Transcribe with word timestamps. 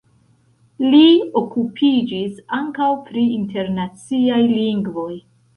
Li 0.93 1.01
okupiĝis 1.41 2.41
ankaŭ 2.61 2.89
pri 3.11 3.29
internaciaj 3.37 4.43
lingvoj. 4.57 5.09